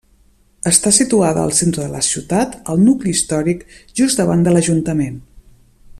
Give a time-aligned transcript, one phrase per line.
[0.69, 3.63] Està situada al centre de la ciutat, al nucli històric,
[4.01, 5.25] just davant de l'ajuntament.